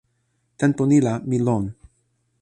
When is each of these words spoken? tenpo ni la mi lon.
tenpo 0.59 0.81
ni 0.89 0.97
la 1.05 1.13
mi 1.29 1.37
lon. 1.45 1.65